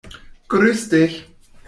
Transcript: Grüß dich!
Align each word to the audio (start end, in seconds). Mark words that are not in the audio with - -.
Grüß 0.49 0.89
dich! 0.89 1.29